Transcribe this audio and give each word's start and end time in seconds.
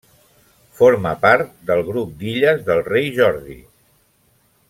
Forma 0.79 1.11
part 1.25 1.51
del 1.71 1.83
grup 1.91 2.15
d'illes 2.23 2.65
del 2.71 2.83
Rei 2.89 3.13
Jordi. 3.21 3.59